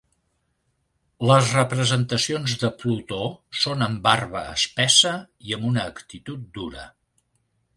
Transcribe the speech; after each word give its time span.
Les 1.31 1.49
representacions 1.57 2.55
de 2.63 2.71
Plutó 2.79 3.19
són 3.65 3.87
amb 3.89 4.01
barba 4.09 4.41
espessa 4.55 5.13
i 5.51 5.57
amb 5.59 5.69
una 5.73 5.85
actitud 5.95 6.49
dura. 6.59 6.89